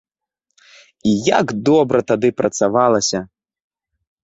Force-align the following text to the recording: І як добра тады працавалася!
І 1.09 1.13
як 1.39 1.47
добра 1.69 1.99
тады 2.13 2.29
працавалася! 2.43 3.19